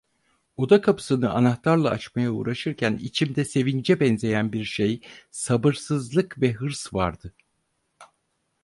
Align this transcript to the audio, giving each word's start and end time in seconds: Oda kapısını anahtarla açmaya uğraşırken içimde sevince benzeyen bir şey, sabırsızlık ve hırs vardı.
Oda 0.57 0.81
kapısını 0.81 1.29
anahtarla 1.31 1.89
açmaya 1.89 2.31
uğraşırken 2.31 2.97
içimde 3.01 3.45
sevince 3.45 3.99
benzeyen 3.99 4.53
bir 4.53 4.63
şey, 4.65 5.01
sabırsızlık 5.31 6.41
ve 6.41 6.51
hırs 6.51 6.93
vardı. 6.93 7.33